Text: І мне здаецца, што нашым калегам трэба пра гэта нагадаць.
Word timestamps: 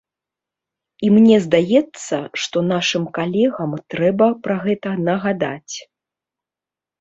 І 1.07 1.09
мне 1.17 1.35
здаецца, 1.45 2.15
што 2.43 2.63
нашым 2.71 3.05
калегам 3.19 3.77
трэба 3.95 4.31
пра 4.49 4.57
гэта 4.65 4.97
нагадаць. 5.11 5.75